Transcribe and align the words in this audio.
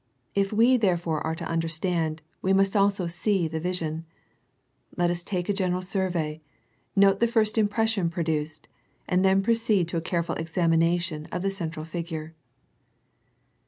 If 0.33 0.51
we 0.51 0.77
therefore 0.77 1.21
are 1.21 1.35
to 1.35 1.47
understand, 1.47 2.23
we 2.41 2.51
also 2.53 3.03
must 3.03 3.15
see 3.19 3.47
the 3.47 3.59
vision. 3.59 4.07
Let 4.97 5.11
us 5.11 5.21
take 5.21 5.47
a 5.47 5.53
general 5.53 5.83
survey, 5.83 6.41
note 6.95 7.19
the 7.19 7.27
first 7.27 7.55
impression 7.55 8.09
produced, 8.09 8.67
and 9.07 9.23
then 9.23 9.43
proceed 9.43 9.87
to 9.89 9.97
a 9.97 10.01
careful 10.01 10.33
examination 10.33 11.27
of 11.31 11.43
the 11.43 11.51
central 11.51 11.85
figure. 11.85 12.33